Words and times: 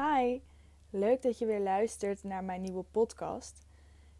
Hi, 0.00 0.40
leuk 0.90 1.22
dat 1.22 1.38
je 1.38 1.46
weer 1.46 1.60
luistert 1.60 2.24
naar 2.24 2.44
mijn 2.44 2.60
nieuwe 2.60 2.82
podcast. 2.82 3.66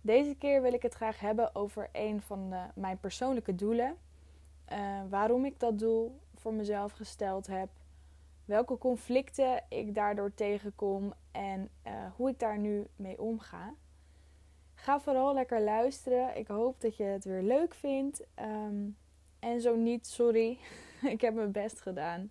Deze 0.00 0.34
keer 0.34 0.62
wil 0.62 0.72
ik 0.72 0.82
het 0.82 0.94
graag 0.94 1.20
hebben 1.20 1.54
over 1.54 1.88
een 1.92 2.20
van 2.20 2.50
de, 2.50 2.62
mijn 2.74 2.98
persoonlijke 2.98 3.54
doelen. 3.54 3.96
Uh, 4.72 5.00
waarom 5.08 5.44
ik 5.44 5.60
dat 5.60 5.78
doel 5.78 6.20
voor 6.34 6.54
mezelf 6.54 6.92
gesteld 6.92 7.46
heb. 7.46 7.68
Welke 8.44 8.78
conflicten 8.78 9.62
ik 9.68 9.94
daardoor 9.94 10.34
tegenkom 10.34 11.12
en 11.32 11.70
uh, 11.86 11.92
hoe 12.16 12.30
ik 12.30 12.38
daar 12.38 12.58
nu 12.58 12.86
mee 12.96 13.20
omga. 13.20 13.74
Ga 14.74 15.00
vooral 15.00 15.34
lekker 15.34 15.60
luisteren. 15.60 16.36
Ik 16.36 16.46
hoop 16.46 16.80
dat 16.80 16.96
je 16.96 17.04
het 17.04 17.24
weer 17.24 17.42
leuk 17.42 17.74
vindt. 17.74 18.26
Um, 18.40 18.96
en 19.38 19.60
zo 19.60 19.76
niet, 19.76 20.06
sorry. 20.06 20.58
ik 21.14 21.20
heb 21.20 21.34
mijn 21.34 21.52
best 21.52 21.80
gedaan. 21.80 22.30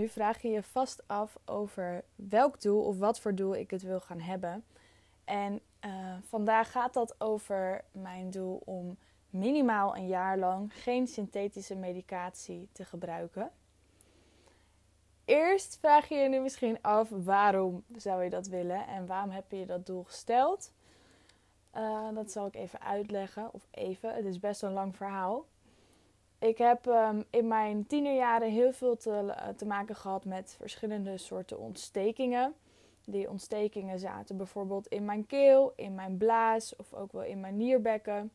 Nu 0.00 0.08
vraag 0.08 0.42
je 0.42 0.48
je 0.48 0.62
vast 0.62 1.02
af 1.06 1.38
over 1.44 2.04
welk 2.14 2.60
doel 2.60 2.84
of 2.84 2.98
wat 2.98 3.20
voor 3.20 3.34
doel 3.34 3.56
ik 3.56 3.70
het 3.70 3.82
wil 3.82 4.00
gaan 4.00 4.20
hebben. 4.20 4.64
En 5.24 5.60
uh, 5.84 6.14
vandaag 6.22 6.70
gaat 6.70 6.94
dat 6.94 7.14
over 7.18 7.84
mijn 7.92 8.30
doel 8.30 8.62
om 8.64 8.96
minimaal 9.30 9.96
een 9.96 10.06
jaar 10.06 10.38
lang 10.38 10.82
geen 10.82 11.06
synthetische 11.06 11.76
medicatie 11.76 12.68
te 12.72 12.84
gebruiken. 12.84 13.50
Eerst 15.24 15.78
vraag 15.80 16.08
je 16.08 16.14
je 16.14 16.28
nu 16.28 16.40
misschien 16.40 16.82
af 16.82 17.08
waarom 17.10 17.84
zou 17.96 18.24
je 18.24 18.30
dat 18.30 18.46
willen 18.46 18.86
en 18.86 19.06
waarom 19.06 19.30
heb 19.30 19.52
je 19.52 19.66
dat 19.66 19.86
doel 19.86 20.04
gesteld. 20.04 20.72
Uh, 21.76 22.08
dat 22.14 22.30
zal 22.30 22.46
ik 22.46 22.54
even 22.54 22.80
uitleggen, 22.80 23.52
of 23.52 23.66
even, 23.70 24.14
het 24.14 24.24
is 24.24 24.40
best 24.40 24.62
een 24.62 24.72
lang 24.72 24.96
verhaal. 24.96 25.44
Ik 26.40 26.58
heb 26.58 26.86
um, 26.86 27.24
in 27.30 27.48
mijn 27.48 27.86
tienerjaren 27.86 28.50
heel 28.50 28.72
veel 28.72 28.96
te, 28.96 29.10
uh, 29.10 29.48
te 29.56 29.66
maken 29.66 29.96
gehad 29.96 30.24
met 30.24 30.54
verschillende 30.58 31.18
soorten 31.18 31.58
ontstekingen. 31.58 32.54
Die 33.04 33.30
ontstekingen 33.30 33.98
zaten 33.98 34.36
bijvoorbeeld 34.36 34.86
in 34.86 35.04
mijn 35.04 35.26
keel, 35.26 35.72
in 35.76 35.94
mijn 35.94 36.16
blaas 36.16 36.76
of 36.76 36.94
ook 36.94 37.12
wel 37.12 37.22
in 37.22 37.40
mijn 37.40 37.56
nierbekken. 37.56 38.32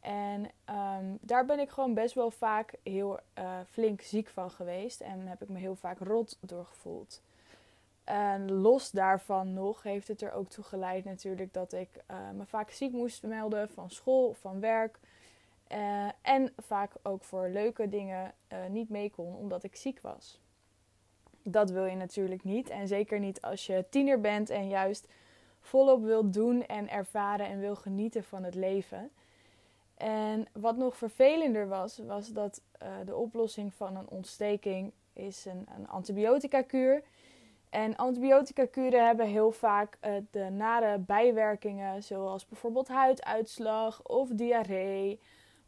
En 0.00 0.50
um, 0.70 1.18
daar 1.20 1.44
ben 1.44 1.58
ik 1.58 1.70
gewoon 1.70 1.94
best 1.94 2.14
wel 2.14 2.30
vaak 2.30 2.74
heel 2.82 3.18
uh, 3.38 3.58
flink 3.70 4.00
ziek 4.00 4.28
van 4.28 4.50
geweest 4.50 5.00
en 5.00 5.26
heb 5.26 5.42
ik 5.42 5.48
me 5.48 5.58
heel 5.58 5.76
vaak 5.76 5.98
rot 5.98 6.38
doorgevoeld. 6.40 7.22
En 8.04 8.52
los 8.52 8.90
daarvan 8.90 9.54
nog 9.54 9.82
heeft 9.82 10.08
het 10.08 10.22
er 10.22 10.32
ook 10.32 10.48
toe 10.48 10.64
geleid 10.64 11.04
natuurlijk 11.04 11.52
dat 11.52 11.72
ik 11.72 11.88
uh, 12.10 12.16
me 12.34 12.46
vaak 12.46 12.70
ziek 12.70 12.92
moest 12.92 13.22
melden 13.22 13.68
van 13.68 13.90
school 13.90 14.32
van 14.32 14.60
werk. 14.60 14.98
Uh, 15.72 16.08
en 16.22 16.52
vaak 16.56 16.92
ook 17.02 17.24
voor 17.24 17.48
leuke 17.48 17.88
dingen 17.88 18.34
niet 18.68 18.88
mee 18.88 19.10
kon 19.10 19.34
omdat 19.34 19.64
ik 19.64 19.76
ziek 19.76 20.00
was. 20.00 20.40
Dat 21.42 21.70
wil 21.70 21.84
je 21.84 21.96
natuurlijk 21.96 22.44
niet. 22.44 22.70
En 22.70 22.88
zeker 22.88 23.18
niet 23.18 23.40
als 23.40 23.66
je 23.66 23.84
tiener 23.90 24.20
bent 24.20 24.50
en 24.50 24.68
juist 24.68 25.08
volop 25.60 26.02
wilt 26.02 26.32
doen 26.32 26.66
en 26.66 26.90
ervaren 26.90 27.46
en 27.46 27.60
wil 27.60 27.76
genieten 27.76 28.24
van 28.24 28.44
het 28.44 28.54
leven. 28.54 29.10
En 29.94 30.46
wat 30.52 30.76
nog 30.76 30.96
vervelender 30.96 31.68
was, 31.68 31.98
was 31.98 32.28
dat 32.28 32.62
uh, 32.82 32.88
de 33.04 33.16
oplossing 33.16 33.74
van 33.74 33.96
een 33.96 34.08
ontsteking 34.08 34.92
is 35.12 35.44
een, 35.44 35.66
een 35.76 35.88
antibiotica-kuur. 35.88 37.02
En 37.70 37.96
antibiotica-kuren 37.96 39.06
hebben 39.06 39.26
heel 39.26 39.52
vaak 39.52 39.98
de 40.30 40.48
nare 40.50 40.98
bijwerkingen, 40.98 42.02
zoals 42.02 42.46
bijvoorbeeld 42.46 42.88
huiduitslag 42.88 44.02
of 44.02 44.28
diarree 44.28 45.20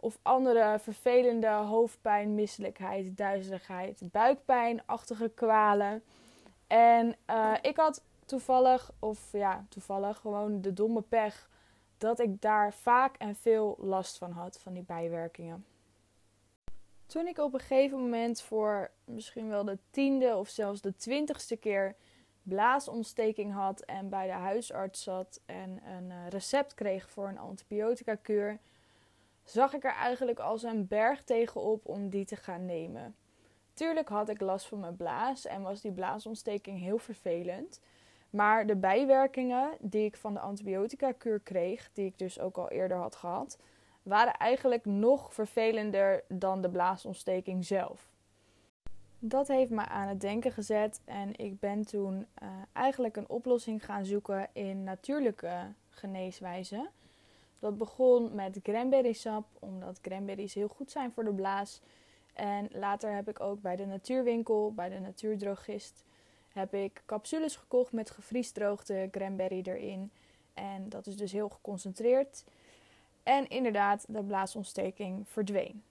of 0.03 0.19
andere 0.23 0.79
vervelende 0.79 1.49
hoofdpijn, 1.49 2.35
misselijkheid, 2.35 3.17
duizeligheid, 3.17 4.03
buikpijnachtige 4.11 5.29
kwalen. 5.29 6.03
En 6.67 7.17
uh, 7.31 7.55
ik 7.61 7.77
had 7.77 8.03
toevallig, 8.25 8.91
of 8.99 9.33
ja, 9.33 9.67
toevallig 9.69 10.19
gewoon 10.19 10.61
de 10.61 10.73
domme 10.73 11.03
pech 11.03 11.49
dat 11.99 12.21
ik 12.21 12.41
daar 12.41 12.75
vaak 12.75 13.17
en 13.17 13.37
veel 13.37 13.77
last 13.81 14.19
van 14.19 14.31
had, 14.31 14.61
van 14.61 14.73
die 14.73 14.83
bijwerkingen. 14.83 15.67
Toen 17.07 17.27
ik 17.27 17.39
op 17.39 17.55
een 17.55 17.61
gegeven 17.61 17.99
moment 17.99 18.41
voor 18.41 18.91
misschien 19.05 19.49
wel 19.49 19.65
de 19.65 19.79
tiende 19.91 20.37
of 20.37 20.49
zelfs 20.49 20.81
de 20.81 20.97
twintigste 20.97 21.57
keer 21.57 21.97
blaasontsteking 22.43 23.53
had 23.53 23.81
en 23.81 24.09
bij 24.09 24.27
de 24.27 24.33
huisarts 24.33 25.03
zat 25.03 25.41
en 25.47 25.81
een 25.85 26.11
eh, 26.11 26.29
recept 26.29 26.75
kreeg 26.75 27.11
voor 27.11 27.29
een 27.29 27.39
antibiotica-kuur, 27.39 28.59
zag 29.45 29.75
ik 29.75 29.85
er 29.85 29.95
eigenlijk 29.95 30.39
als 30.39 30.63
een 30.63 30.87
berg 30.87 31.23
tegenop 31.23 31.89
om 31.89 32.09
die 32.09 32.25
te 32.25 32.37
gaan 32.37 32.67
nemen. 32.67 33.15
Tuurlijk 33.75 34.09
had 34.09 34.29
ik 34.29 34.41
last 34.41 34.67
van 34.67 34.81
mijn 34.81 34.97
blaas 34.97 35.47
en 35.47 35.63
was 35.63 35.81
die 35.81 35.93
blaasontsteking 35.93 36.81
heel 36.81 36.99
vervelend. 36.99 37.81
Maar 38.31 38.67
de 38.67 38.77
bijwerkingen 38.77 39.71
die 39.81 40.05
ik 40.05 40.17
van 40.17 40.35
de 40.35 40.41
antibiotica-kuur 40.41 41.41
kreeg, 41.41 41.91
die 41.93 42.07
ik 42.07 42.19
dus 42.19 42.41
ook 42.41 42.57
al 42.57 42.71
eerder 42.71 42.97
had 42.97 43.17
gehad, 43.17 43.59
waren 44.03 44.37
eigenlijk 44.37 44.85
nog 44.85 45.35
vervelender 45.35 46.25
dan 46.29 46.61
de 46.61 46.71
blaasontsteking 46.71 47.65
zelf. 47.65 48.11
Dat 49.19 49.49
heeft 49.49 49.71
me 49.71 49.85
aan 49.85 50.09
het 50.09 50.21
denken 50.21 50.53
gezet 50.53 51.01
en 51.05 51.37
ik 51.37 51.61
ben 51.61 51.87
toen 51.87 52.27
uh, 52.43 52.49
eigenlijk 52.73 53.17
een 53.17 53.29
oplossing 53.29 53.85
gaan 53.85 54.05
zoeken 54.05 54.49
in 54.53 54.85
natuurlijke 54.85 55.73
geneeswijzen. 55.91 56.89
Dat 57.63 57.79
begon 57.79 58.35
met 58.35 58.63
cranberry 58.63 59.13
sap, 59.13 59.47
omdat 59.59 60.01
cranberries 60.01 60.55
heel 60.55 60.69
goed 60.69 60.91
zijn 60.91 61.13
voor 61.13 61.25
de 61.25 61.33
blaas. 61.33 61.81
En 62.33 62.69
later 62.73 63.15
heb 63.15 63.29
ik 63.29 63.41
ook 63.41 63.61
bij 63.61 63.77
de 63.77 63.87
natuurwinkel, 63.87 64.73
bij 64.75 64.89
de 64.89 64.99
natuurdrogist, 65.01 66.05
heb 66.49 66.75
ik 66.75 67.03
capsules 67.07 67.57
gekocht 67.57 67.93
met 67.93 68.11
gevriesdroogde 68.11 69.09
cranberry 69.11 69.61
erin. 69.65 70.11
En 70.55 70.89
dat 70.89 71.07
is 71.07 71.17
dus 71.17 71.33
heel 71.33 71.49
geconcentreerd. 71.49 72.45
En 73.23 73.49
inderdaad, 73.49 74.05
de 74.09 74.25
blaasontsteking 74.25 75.29
verdween. 75.29 75.83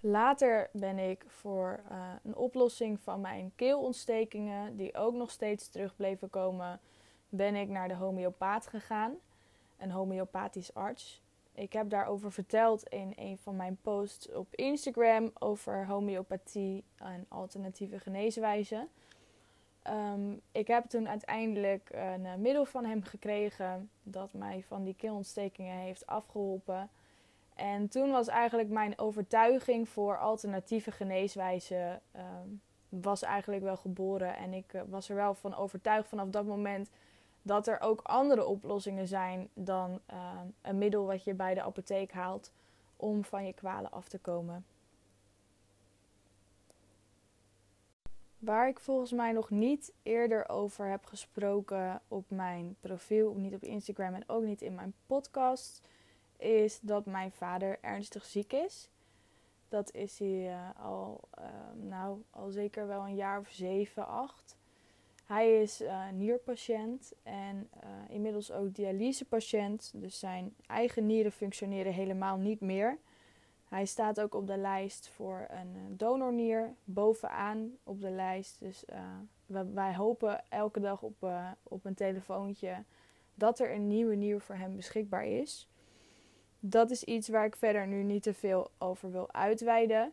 Later 0.00 0.68
ben 0.72 0.98
ik 0.98 1.24
voor 1.28 1.80
uh, 1.90 2.12
een 2.22 2.36
oplossing 2.36 3.00
van 3.00 3.20
mijn 3.20 3.52
keelontstekingen, 3.56 4.76
die 4.76 4.94
ook 4.94 5.14
nog 5.14 5.30
steeds 5.30 5.68
terug 5.68 5.96
bleven 5.96 6.30
komen, 6.30 6.80
ben 7.28 7.54
ik 7.54 7.68
naar 7.68 7.88
de 7.88 7.94
homeopaat 7.94 8.66
gegaan. 8.66 9.16
Een 9.78 9.90
homeopathisch 9.90 10.74
arts. 10.74 11.22
Ik 11.52 11.72
heb 11.72 11.90
daarover 11.90 12.32
verteld 12.32 12.88
in 12.88 13.12
een 13.16 13.38
van 13.38 13.56
mijn 13.56 13.78
posts 13.82 14.32
op 14.32 14.54
Instagram 14.54 15.30
over 15.38 15.86
homeopathie 15.86 16.84
en 16.96 17.26
alternatieve 17.28 17.98
geneeswijzen. 17.98 18.88
Um, 19.90 20.40
ik 20.52 20.66
heb 20.66 20.84
toen 20.84 21.08
uiteindelijk 21.08 21.88
een 21.92 22.24
uh, 22.24 22.34
middel 22.34 22.64
van 22.64 22.84
hem 22.84 23.02
gekregen 23.02 23.90
dat 24.02 24.32
mij 24.32 24.64
van 24.66 24.84
die 24.84 24.94
keelontstekingen 24.94 25.76
heeft 25.76 26.06
afgeholpen. 26.06 26.90
En 27.54 27.88
toen 27.88 28.10
was 28.10 28.28
eigenlijk 28.28 28.68
mijn 28.68 28.98
overtuiging 28.98 29.88
voor 29.88 30.18
alternatieve 30.18 30.90
geneeswijzen 30.90 32.00
um, 32.16 32.60
was 32.88 33.22
eigenlijk 33.22 33.62
wel 33.62 33.76
geboren. 33.76 34.36
En 34.36 34.52
ik 34.52 34.72
uh, 34.72 34.82
was 34.88 35.08
er 35.08 35.16
wel 35.16 35.34
van 35.34 35.54
overtuigd 35.54 36.08
vanaf 36.08 36.28
dat 36.28 36.46
moment 36.46 36.90
dat 37.46 37.66
er 37.66 37.80
ook 37.80 38.00
andere 38.02 38.44
oplossingen 38.44 39.06
zijn 39.06 39.48
dan 39.54 40.00
uh, 40.10 40.40
een 40.62 40.78
middel 40.78 41.06
wat 41.06 41.24
je 41.24 41.34
bij 41.34 41.54
de 41.54 41.62
apotheek 41.62 42.12
haalt 42.12 42.52
om 42.96 43.24
van 43.24 43.46
je 43.46 43.52
kwalen 43.52 43.90
af 43.90 44.08
te 44.08 44.18
komen. 44.18 44.64
Waar 48.38 48.68
ik 48.68 48.80
volgens 48.80 49.12
mij 49.12 49.32
nog 49.32 49.50
niet 49.50 49.92
eerder 50.02 50.48
over 50.48 50.86
heb 50.86 51.04
gesproken 51.04 52.00
op 52.08 52.24
mijn 52.28 52.76
profiel, 52.80 53.34
niet 53.34 53.54
op 53.54 53.62
Instagram 53.62 54.14
en 54.14 54.28
ook 54.28 54.42
niet 54.42 54.62
in 54.62 54.74
mijn 54.74 54.94
podcast, 55.06 55.88
is 56.36 56.80
dat 56.80 57.06
mijn 57.06 57.32
vader 57.32 57.78
ernstig 57.80 58.24
ziek 58.24 58.52
is. 58.52 58.90
Dat 59.68 59.92
is 59.92 60.18
hij 60.18 60.48
uh, 60.48 60.84
al, 60.84 61.20
uh, 61.38 61.44
nou, 61.74 62.22
al 62.30 62.50
zeker 62.50 62.86
wel 62.86 63.02
een 63.06 63.14
jaar 63.14 63.38
of 63.38 63.48
zeven, 63.50 64.06
acht. 64.06 64.55
Hij 65.26 65.62
is 65.62 65.82
uh, 65.82 66.08
nierpatiënt 66.12 67.12
en 67.22 67.70
inmiddels 68.08 68.52
ook 68.52 68.74
dialysepatiënt. 68.74 69.92
Dus 69.94 70.18
zijn 70.18 70.54
eigen 70.66 71.06
nieren 71.06 71.32
functioneren 71.32 71.92
helemaal 71.92 72.36
niet 72.36 72.60
meer. 72.60 72.98
Hij 73.68 73.86
staat 73.86 74.20
ook 74.20 74.34
op 74.34 74.46
de 74.46 74.56
lijst 74.56 75.08
voor 75.08 75.46
een 75.50 75.74
eh, 75.74 75.80
donornier 75.88 76.74
bovenaan 76.84 77.70
op 77.82 78.00
de 78.00 78.10
lijst. 78.10 78.60
Dus 78.60 78.84
wij 79.72 79.94
hopen 79.94 80.44
elke 80.48 80.80
dag 80.80 81.02
op, 81.02 81.30
op 81.62 81.84
een 81.84 81.94
telefoontje 81.94 82.84
dat 83.34 83.58
er 83.58 83.74
een 83.74 83.86
nieuwe 83.86 84.14
nier 84.14 84.40
voor 84.40 84.54
hem 84.54 84.76
beschikbaar 84.76 85.26
is. 85.26 85.68
Dat 86.60 86.90
is 86.90 87.04
iets 87.04 87.28
waar 87.28 87.44
ik 87.44 87.56
verder 87.56 87.86
nu 87.86 88.02
niet 88.02 88.22
te 88.22 88.34
veel 88.34 88.70
over 88.78 89.10
wil 89.10 89.32
uitweiden. 89.32 90.12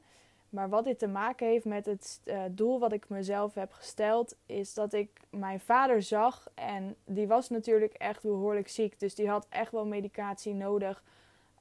Maar 0.53 0.69
wat 0.69 0.83
dit 0.83 0.99
te 0.99 1.07
maken 1.07 1.47
heeft 1.47 1.65
met 1.65 1.85
het 1.85 2.21
uh, 2.23 2.41
doel 2.51 2.79
wat 2.79 2.93
ik 2.93 3.09
mezelf 3.09 3.53
heb 3.53 3.71
gesteld, 3.71 4.35
is 4.45 4.73
dat 4.73 4.93
ik 4.93 5.09
mijn 5.29 5.59
vader 5.59 6.01
zag. 6.01 6.47
En 6.53 6.95
die 7.05 7.27
was 7.27 7.49
natuurlijk 7.49 7.93
echt 7.93 8.21
behoorlijk 8.21 8.67
ziek. 8.67 8.99
Dus 8.99 9.15
die 9.15 9.29
had 9.29 9.47
echt 9.49 9.71
wel 9.71 9.85
medicatie 9.85 10.53
nodig. 10.53 11.03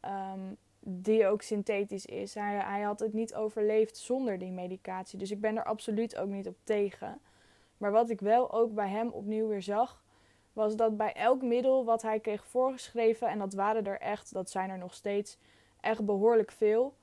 Um, 0.04 0.56
die 0.80 1.26
ook 1.26 1.42
synthetisch 1.42 2.06
is. 2.06 2.34
Hij, 2.34 2.54
hij 2.54 2.80
had 2.80 3.00
het 3.00 3.12
niet 3.12 3.34
overleefd 3.34 3.96
zonder 3.96 4.38
die 4.38 4.50
medicatie. 4.50 5.18
Dus 5.18 5.30
ik 5.30 5.40
ben 5.40 5.56
er 5.56 5.64
absoluut 5.64 6.16
ook 6.16 6.28
niet 6.28 6.48
op 6.48 6.56
tegen. 6.64 7.20
Maar 7.76 7.92
wat 7.92 8.10
ik 8.10 8.20
wel 8.20 8.52
ook 8.52 8.74
bij 8.74 8.88
hem 8.88 9.08
opnieuw 9.08 9.48
weer 9.48 9.62
zag, 9.62 10.02
was 10.52 10.76
dat 10.76 10.96
bij 10.96 11.12
elk 11.12 11.42
middel 11.42 11.84
wat 11.84 12.02
hij 12.02 12.20
kreeg 12.20 12.44
voorgeschreven, 12.46 13.28
en 13.28 13.38
dat 13.38 13.54
waren 13.54 13.86
er 13.86 14.00
echt, 14.00 14.32
dat 14.32 14.50
zijn 14.50 14.70
er 14.70 14.78
nog 14.78 14.94
steeds, 14.94 15.38
echt 15.80 16.04
behoorlijk 16.04 16.52
veel, 16.52 16.94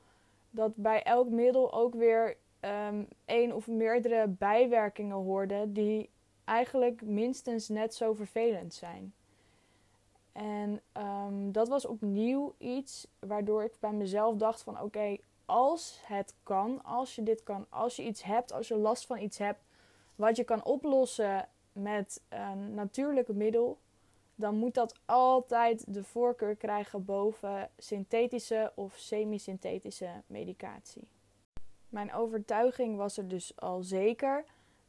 dat 0.49 0.75
bij 0.75 1.03
elk 1.03 1.29
middel 1.29 1.73
ook 1.73 1.93
weer 1.93 2.37
um, 2.61 3.07
één 3.25 3.55
of 3.55 3.67
meerdere 3.67 4.27
bijwerkingen 4.27 5.15
hoorden 5.15 5.73
die 5.73 6.09
eigenlijk 6.45 7.01
minstens 7.01 7.67
net 7.67 7.95
zo 7.95 8.13
vervelend 8.13 8.73
zijn. 8.73 9.13
En 10.31 10.81
um, 10.97 11.51
dat 11.51 11.67
was 11.67 11.85
opnieuw 11.85 12.55
iets 12.57 13.07
waardoor 13.19 13.63
ik 13.63 13.73
bij 13.79 13.91
mezelf 13.91 14.35
dacht 14.35 14.63
van 14.63 14.81
oké, 14.81 15.17
als 15.45 15.99
het 16.03 16.35
kan, 16.43 16.83
als 16.83 17.15
je 17.15 17.23
dit 17.23 17.43
kan, 17.43 17.65
als 17.69 17.95
je 17.95 18.03
iets 18.03 18.23
hebt, 18.23 18.53
als 18.53 18.67
je 18.67 18.77
last 18.77 19.05
van 19.05 19.17
iets 19.17 19.37
hebt 19.37 19.61
wat 20.15 20.35
je 20.35 20.43
kan 20.43 20.63
oplossen 20.63 21.47
met 21.71 22.21
een 22.29 22.73
natuurlijk 22.73 23.27
middel, 23.27 23.77
dan 24.39 24.55
moet 24.55 24.73
dat 24.73 24.99
altijd 25.05 25.93
de 25.93 26.03
voorkeur 26.03 26.55
krijgen 26.55 27.05
boven 27.05 27.69
synthetische 27.77 28.71
of 28.75 28.93
semi-synthetische 28.97 30.09
medicatie. 30.27 31.07
Mijn 31.89 32.13
overtuiging 32.13 32.97
was 32.97 33.17
er 33.17 33.27
dus 33.27 33.53
al 33.55 33.83
zeker. 33.83 34.45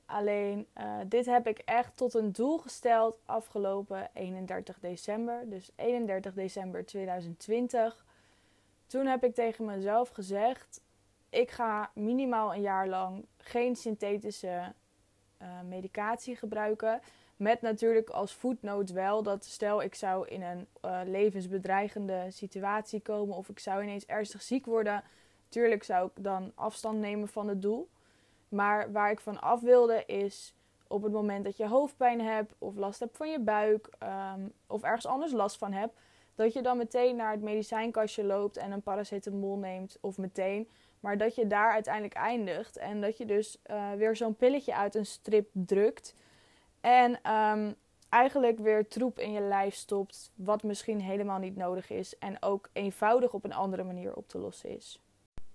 Alleen 0.07 0.67
uh, 0.79 0.99
dit 1.07 1.27
heb 1.27 1.47
ik 1.47 1.59
echt 1.59 1.97
tot 1.97 2.15
een 2.15 2.33
doel 2.33 2.59
gesteld 2.59 3.19
afgelopen 3.25 4.11
31 4.15 4.79
december. 4.81 5.49
Dus 5.49 5.71
31 5.77 6.35
december 6.35 6.87
2020. 6.87 8.05
Toen 8.87 9.07
heb 9.07 9.25
ik 9.25 9.35
tegen 9.35 9.65
mezelf 9.65 10.09
gezegd: 10.09 10.81
ik 11.29 11.51
ga 11.51 11.91
minimaal 11.95 12.55
een 12.55 12.61
jaar 12.61 12.89
lang 12.89 13.27
geen 13.37 13.77
synthetische 13.77 14.73
uh, 15.43 15.61
medicatie 15.61 16.37
gebruiken. 16.37 17.01
Met 17.41 17.61
natuurlijk 17.61 18.11
als 18.11 18.33
voetnoot 18.33 18.91
wel 18.91 19.23
dat 19.23 19.45
stel 19.45 19.83
ik 19.83 19.95
zou 19.95 20.29
in 20.29 20.43
een 20.43 20.67
uh, 20.85 21.01
levensbedreigende 21.05 22.27
situatie 22.29 23.01
komen 23.01 23.37
of 23.37 23.49
ik 23.49 23.59
zou 23.59 23.83
ineens 23.83 24.07
ernstig 24.07 24.43
ziek 24.43 24.67
worden. 24.67 25.03
Tuurlijk 25.49 25.83
zou 25.83 26.07
ik 26.15 26.25
dan 26.25 26.53
afstand 26.55 26.99
nemen 26.99 27.29
van 27.29 27.49
het 27.49 27.63
doel. 27.63 27.89
Maar 28.49 28.93
waar 28.93 29.11
ik 29.11 29.21
van 29.21 29.41
af 29.41 29.61
wilde 29.61 30.05
is 30.07 30.55
op 30.87 31.03
het 31.03 31.13
moment 31.13 31.45
dat 31.45 31.57
je 31.57 31.69
hoofdpijn 31.69 32.21
hebt 32.21 32.55
of 32.59 32.77
last 32.77 33.01
hebt 33.01 33.17
van 33.17 33.31
je 33.31 33.41
buik 33.41 33.89
um, 34.35 34.53
of 34.67 34.83
ergens 34.83 35.07
anders 35.07 35.33
last 35.33 35.59
van 35.59 35.73
hebt, 35.73 35.95
dat 36.35 36.53
je 36.53 36.63
dan 36.63 36.77
meteen 36.77 37.17
naar 37.17 37.33
het 37.33 37.43
medicijnkastje 37.43 38.25
loopt 38.25 38.57
en 38.57 38.73
een 38.73 38.83
paracetamol 38.83 39.57
neemt 39.57 39.99
of 40.01 40.19
meteen. 40.19 40.69
Maar 41.01 41.19
dat 41.19 41.35
je 41.35 41.47
daar 41.47 41.73
uiteindelijk 41.73 42.15
eindigt 42.15 42.77
en 42.77 43.01
dat 43.01 43.19
je 43.19 43.25
dus 43.25 43.59
uh, 43.71 43.93
weer 43.93 44.17
zo'n 44.17 44.37
pilletje 44.37 44.75
uit 44.75 44.95
een 44.95 45.07
strip 45.07 45.49
drukt. 45.53 46.15
En 46.81 47.33
um, 47.33 47.75
eigenlijk 48.09 48.59
weer 48.59 48.89
troep 48.89 49.19
in 49.19 49.33
je 49.33 49.41
lijf 49.41 49.75
stopt, 49.75 50.33
wat 50.35 50.63
misschien 50.63 51.01
helemaal 51.01 51.39
niet 51.39 51.57
nodig 51.57 51.91
is. 51.91 52.19
En 52.19 52.43
ook 52.43 52.69
eenvoudig 52.73 53.33
op 53.33 53.45
een 53.45 53.55
andere 53.55 53.85
manier 53.85 54.15
op 54.15 54.29
te 54.29 54.39
lossen 54.39 54.71
is. 54.71 55.01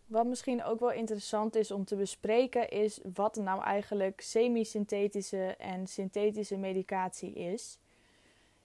Wat 0.06 0.26
misschien 0.26 0.64
ook 0.64 0.80
wel 0.80 0.92
interessant 0.92 1.56
is 1.56 1.72
om 1.72 1.86
te 1.86 1.96
bespreken, 1.96 2.70
is 2.70 3.00
wat 3.14 3.36
nou 3.36 3.64
eigenlijk 3.64 4.22
semi-synthetische 4.22 5.56
en 5.58 5.88
synthetische 5.88 6.58
medicatie 6.58 7.34
is. 7.34 7.80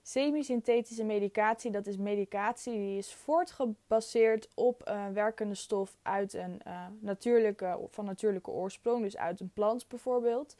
Semi-synthetische 0.01 1.03
medicatie, 1.03 1.71
dat 1.71 1.87
is 1.87 1.97
medicatie 1.97 2.73
die 2.73 2.97
is 2.97 3.13
voortgebaseerd 3.13 4.49
op 4.55 4.81
een 4.83 5.13
werkende 5.13 5.55
stof 5.55 5.97
uit 6.01 6.33
een 6.33 6.61
uh, 6.67 6.85
natuurlijke, 6.99 7.79
van 7.89 8.05
natuurlijke 8.05 8.51
oorsprong, 8.51 9.03
dus 9.03 9.17
uit 9.17 9.39
een 9.39 9.51
plant 9.53 9.87
bijvoorbeeld. 9.87 10.55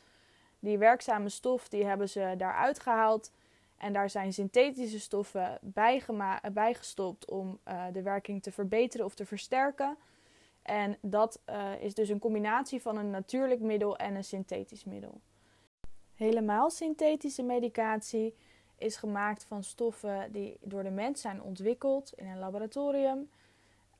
Die 0.61 0.77
werkzame 0.77 1.29
stof 1.29 1.69
die 1.69 1.85
hebben 1.85 2.09
ze 2.09 2.33
daaruit 2.37 2.79
gehaald 2.79 3.31
en 3.77 3.93
daar 3.93 4.09
zijn 4.09 4.33
synthetische 4.33 4.99
stoffen 4.99 5.59
bijgestopt 6.53 7.29
om 7.29 7.59
uh, 7.67 7.83
de 7.93 8.01
werking 8.01 8.43
te 8.43 8.51
verbeteren 8.51 9.05
of 9.05 9.15
te 9.15 9.25
versterken. 9.25 9.97
En 10.61 10.97
dat 11.01 11.41
uh, 11.49 11.81
is 11.81 11.93
dus 11.93 12.09
een 12.09 12.19
combinatie 12.19 12.81
van 12.81 12.97
een 12.97 13.09
natuurlijk 13.09 13.61
middel 13.61 13.97
en 13.97 14.15
een 14.15 14.23
synthetisch 14.23 14.83
middel. 14.83 15.21
Helemaal 16.15 16.69
synthetische 16.69 17.43
medicatie 17.43 18.35
is 18.77 18.95
gemaakt 18.95 19.43
van 19.43 19.63
stoffen 19.63 20.31
die 20.31 20.57
door 20.61 20.83
de 20.83 20.89
mens 20.89 21.21
zijn 21.21 21.41
ontwikkeld 21.41 22.13
in 22.15 22.27
een 22.27 22.39
laboratorium. 22.39 23.29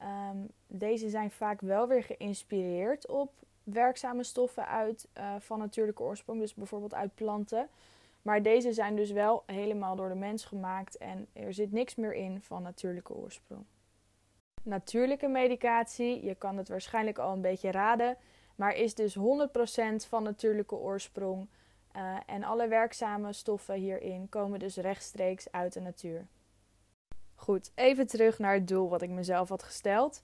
Um, 0.02 0.50
deze 0.68 1.10
zijn 1.10 1.32
vaak 1.32 1.62
wel 1.62 1.88
weer 1.88 2.04
geïnspireerd 2.04 3.08
op 3.08 3.34
werkzame 3.64 4.24
stoffen 4.24 4.68
uit 4.68 5.08
uh, 5.18 5.36
van 5.40 5.60
natuurlijke 5.60 6.04
oorsprong, 6.04 6.40
dus 6.40 6.54
bijvoorbeeld 6.54 6.94
uit 6.94 7.16
planten. 7.16 7.68
Maar 8.22 8.42
deze 8.42 8.74
zijn 8.74 8.96
dus 8.96 9.12
wel 9.12 9.44
helemaal 9.46 9.96
door 9.96 10.10
de 10.10 10.16
mens 10.16 10.46
gemaakt 10.46 10.98
en 10.98 11.28
er 11.34 11.54
zit 11.54 11.72
niks 11.72 11.96
meer 11.96 12.14
in 12.14 12.42
van 12.42 12.62
natuurlijke 12.62 13.14
oorsprong 13.14 13.66
natuurlijke 14.64 15.28
medicatie. 15.28 16.26
Je 16.26 16.36
kan 16.36 16.58
het 16.58 16.70
waarschijnlijk 16.70 17.18
al 17.18 17.34
een 17.34 17.42
beetje 17.42 17.72
raden, 17.72 18.18
maar 18.56 18.76
is 18.76 18.96
dus 18.96 19.18
100% 19.18 19.22
van 20.08 20.24
natuurlijke 20.24 20.76
oorsprong. 20.76 21.48
Uh, 21.96 22.18
en 22.26 22.44
alle 22.44 22.68
werkzame 22.68 23.34
stoffen 23.34 23.76
hierin 23.76 24.30
komen 24.30 24.60
dus 24.60 24.76
rechtstreeks 24.76 25.52
uit 25.52 25.74
de 25.74 25.80
natuur. 25.80 26.28
Goed, 27.36 27.72
even 27.76 28.08
terug 28.08 28.40
naar 28.40 28.54
het 28.54 28.68
doel 28.68 28.90
wat 28.90 29.02
ik 29.02 29.10
mezelf 29.10 29.50
had 29.50 29.64
gesteld. 29.64 30.22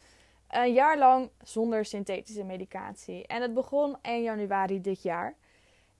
Een 0.48 0.74
jaar 0.74 0.98
lang 0.98 1.30
zonder 1.44 1.86
synthetische 1.86 2.44
medicatie. 2.44 3.28
En 3.28 3.42
het 3.42 3.54
begon 3.54 3.98
1 4.02 4.24
januari 4.24 4.82
dit 4.82 5.02
jaar. 5.02 5.36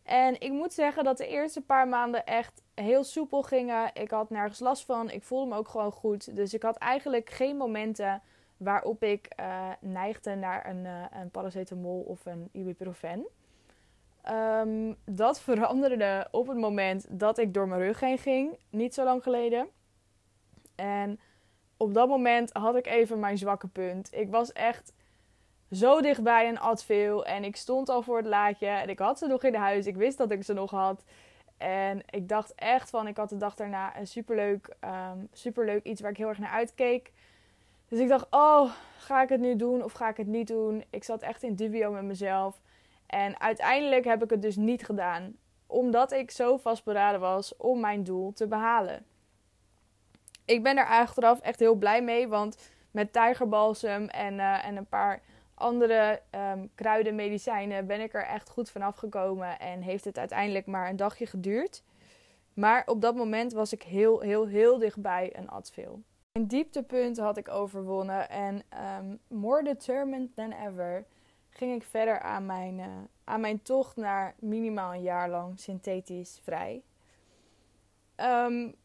En 0.04 0.42
ik 0.42 0.52
moet 0.52 0.74
zeggen 0.74 1.04
dat 1.04 1.18
de 1.18 1.28
eerste 1.28 1.62
paar 1.62 1.88
maanden 1.88 2.26
echt 2.26 2.64
heel 2.74 3.04
soepel 3.04 3.42
gingen. 3.42 3.90
Ik 3.94 4.12
had 4.12 4.30
nergens 4.30 4.60
last 4.60 4.86
van. 4.86 5.10
Ik 5.10 5.24
voelde 5.24 5.50
me 5.50 5.56
ook 5.56 5.68
gewoon 5.68 5.92
goed. 5.92 6.36
Dus 6.36 6.54
ik 6.54 6.64
had 6.64 6.78
eigenlijk 6.78 7.30
geen 7.30 7.58
momenten 7.58 8.22
waarop 8.58 9.04
ik 9.04 9.28
uh, 9.40 9.70
neigde 9.80 10.36
naar 10.36 10.70
een, 10.70 10.86
uh, 10.86 11.06
een 11.22 11.32
paracetamol 11.32 12.02
of 12.02 12.26
een 12.26 12.50
ibuprofen. 12.52 13.28
Um, 14.30 14.96
dat 15.06 15.42
veranderde 15.50 16.28
op 16.32 16.48
het 16.48 16.58
moment 16.58 17.20
dat 17.20 17.38
ik 17.38 17.54
door 17.54 17.68
mijn 17.68 17.82
rug 17.82 18.00
heen 18.00 18.18
ging, 18.18 18.58
niet 18.70 18.94
zo 18.94 19.04
lang 19.04 19.24
geleden. 19.24 19.68
En 20.76 21.20
op 21.78 21.94
dat 21.94 22.08
moment 22.08 22.54
had 22.54 22.76
ik 22.76 22.88
even 22.88 23.20
mijn 23.20 23.38
zwakke 23.38 23.68
punt. 23.68 24.10
Ik 24.14 24.30
was 24.30 24.54
echt 24.54 24.94
zo 25.72 26.02
dichtbij 26.02 26.50
een 26.50 26.60
Advil 26.60 27.26
en 27.26 27.44
ik 27.44 27.56
stond 27.56 27.90
al 27.90 28.02
voor 28.02 28.18
het 28.18 28.26
laadje 28.26 28.68
en 28.68 28.90
ik 28.90 29.00
had 29.00 29.18
ze 29.18 29.28
nog 29.28 29.44
in 29.44 29.56
huis. 29.56 29.86
Ik 29.86 29.96
wist 29.96 30.18
dat 30.18 30.32
ik 30.32 30.44
ze 30.44 30.54
nog 30.54 30.72
had. 30.72 31.04
En 31.58 32.02
ik 32.10 32.30
dacht 32.30 32.56
echt 32.56 32.90
van, 32.90 33.08
ik 33.08 33.18
had 33.18 33.30
de 33.30 33.38
dag 33.38 33.56
daarna 33.56 33.98
een 33.98 34.08
superleuk, 34.08 34.76
um, 34.84 35.28
superleuk 35.34 35.84
iets 35.84 36.02
waar 36.02 36.12
ik 36.12 36.18
heel 36.18 36.28
erg 36.28 36.38
naar 36.38 36.50
uitkeek. 36.50 37.12
Dus 37.88 38.00
ik 38.00 38.08
dacht, 38.08 38.28
oh, 38.30 38.72
ga 38.98 39.22
ik 39.22 39.30
het 39.30 39.40
nu 39.40 39.56
doen 39.56 39.84
of 39.84 39.92
ga 39.92 40.10
ik 40.10 40.18
het 40.18 40.28
niet 40.28 40.48
doen? 40.48 40.84
Ik 40.90 41.04
zat 41.04 41.22
echt 41.22 41.44
in 41.44 41.56
dubio 41.56 41.92
met 41.92 42.04
mezelf. 42.04 42.62
En 43.06 43.40
uiteindelijk 43.40 44.06
heb 44.06 44.24
ik 44.24 44.30
het 44.30 44.42
dus 44.42 44.56
niet 44.56 44.86
gedaan. 44.86 45.36
Omdat 45.68 46.12
ik 46.12 46.32
zo 46.32 46.58
vastberaden 46.58 47.20
was 47.20 47.58
om 47.58 47.80
mijn 47.80 48.04
doel 48.04 48.34
te 48.34 48.48
behalen. 48.48 49.06
Ik 50.48 50.64
ben 50.64 50.78
er 50.78 50.86
achteraf 50.86 51.40
echt 51.40 51.60
heel 51.60 51.76
blij 51.76 52.04
mee. 52.04 52.28
Want 52.28 52.70
met 52.92 53.14
tijgerbalsem 53.14 54.08
en, 54.08 54.34
uh, 54.34 54.66
en 54.66 54.76
een 54.76 54.88
paar 54.88 55.22
andere 55.54 56.22
um, 56.32 56.70
kruidenmedicijnen 56.76 57.88
ben 57.88 58.02
ik 58.02 58.14
er 58.14 58.26
echt 58.26 58.50
goed 58.50 58.70
vanaf 58.70 58.96
gekomen. 58.96 59.60
En 59.60 59.82
heeft 59.82 60.06
het 60.06 60.18
uiteindelijk 60.18 60.66
maar 60.66 60.90
een 60.90 60.96
dagje 60.96 61.26
geduurd. 61.26 61.84
Maar 62.54 62.84
op 62.86 63.02
dat 63.02 63.16
moment 63.16 63.54
was 63.54 63.74
ik 63.74 63.84
heel, 63.84 64.20
heel, 64.20 64.48
heel 64.48 64.78
dichtbij 64.78 65.38
een 65.38 65.50
Advil. 65.50 66.02
Mijn 66.32 66.48
dieptepunt 66.48 67.18
had 67.18 67.38
ik 67.38 67.50
overwonnen 67.50 68.30
en 68.30 68.64
um, 69.00 69.20
more 69.28 69.64
determined 69.64 70.36
than 70.36 70.52
ever 70.52 71.06
ging 71.50 71.76
ik 71.76 71.84
verder 71.84 72.20
aan 72.20 72.46
mijn, 72.46 72.78
uh, 72.78 72.86
aan 73.24 73.42
mijn 73.42 73.62
tocht 73.62 73.96
naar 73.96 74.36
minimaal 74.40 74.94
een 74.94 75.02
jaar 75.02 75.30
lang 75.30 75.60
synthetisch 75.60 76.40
vrij. 76.44 76.84
Um, 78.16 78.76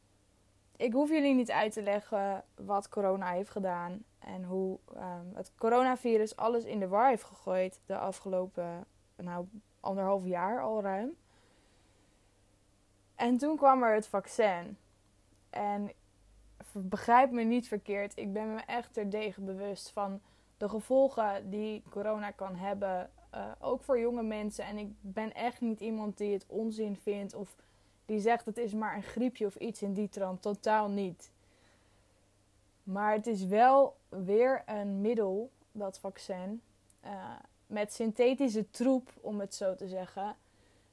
ik 0.83 0.93
hoef 0.93 1.11
jullie 1.11 1.35
niet 1.35 1.51
uit 1.51 1.73
te 1.73 1.83
leggen 1.83 2.45
wat 2.55 2.89
corona 2.89 3.31
heeft 3.31 3.51
gedaan 3.51 4.05
en 4.19 4.45
hoe 4.45 4.79
um, 4.97 5.31
het 5.35 5.53
coronavirus 5.57 6.37
alles 6.37 6.65
in 6.65 6.79
de 6.79 6.89
war 6.89 7.09
heeft 7.09 7.25
gegooid 7.25 7.81
de 7.87 7.99
afgelopen 7.99 8.85
nou, 9.17 9.47
anderhalf 9.81 10.25
jaar 10.25 10.61
al 10.61 10.83
ruim. 10.83 11.17
En 13.15 13.37
toen 13.37 13.57
kwam 13.57 13.83
er 13.83 13.95
het 13.95 14.07
vaccin. 14.07 14.77
En 15.51 15.93
begrijp 16.73 17.31
me 17.31 17.43
niet 17.43 17.69
verkeerd. 17.69 18.17
Ik 18.17 18.33
ben 18.33 18.55
me 18.55 18.61
echt 18.61 18.93
terdege 18.93 19.41
bewust 19.41 19.91
van 19.91 20.21
de 20.57 20.69
gevolgen 20.69 21.51
die 21.51 21.83
corona 21.91 22.31
kan 22.31 22.57
hebben. 22.57 23.11
Uh, 23.35 23.53
ook 23.61 23.83
voor 23.83 23.99
jonge 23.99 24.23
mensen. 24.23 24.65
En 24.65 24.79
ik 24.79 24.89
ben 25.01 25.35
echt 25.35 25.61
niet 25.61 25.81
iemand 25.81 26.19
die 26.19 26.33
het 26.33 26.47
onzin 26.47 26.97
vindt 26.97 27.35
of 27.35 27.57
die 28.13 28.21
zegt 28.21 28.45
het 28.45 28.59
is 28.59 28.73
maar 28.73 28.97
een 28.97 29.03
griepje 29.03 29.47
of 29.47 29.55
iets 29.55 29.83
in 29.83 29.93
die 29.93 30.09
trant. 30.09 30.43
Totaal 30.43 30.89
niet. 30.89 31.31
Maar 32.83 33.13
het 33.13 33.27
is 33.27 33.45
wel 33.45 33.97
weer 34.09 34.63
een 34.67 35.01
middel, 35.01 35.51
dat 35.73 35.99
vaccin, 35.99 36.63
uh, 37.05 37.11
met 37.67 37.93
synthetische 37.93 38.71
troep, 38.71 39.11
om 39.21 39.41
het 39.41 39.55
zo 39.55 39.75
te 39.75 39.89
zeggen, 39.89 40.37